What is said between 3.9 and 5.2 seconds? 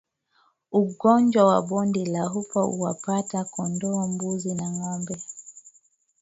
mbuzi na ngombe